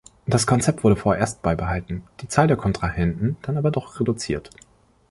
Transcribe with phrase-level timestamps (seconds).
[0.25, 4.49] Das Konzept wurde vorerst beibehalten, die Zahl der Kontrahenten dann aber doch reduziert.